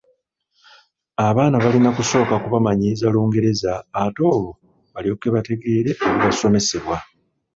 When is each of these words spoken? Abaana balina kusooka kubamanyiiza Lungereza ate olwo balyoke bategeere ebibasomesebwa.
Abaana 1.27 1.55
balina 1.63 1.89
kusooka 1.97 2.33
kubamanyiiza 2.43 3.05
Lungereza 3.13 3.71
ate 4.01 4.21
olwo 4.33 4.51
balyoke 4.93 5.27
bategeere 5.35 5.91
ebibasomesebwa. 6.07 6.97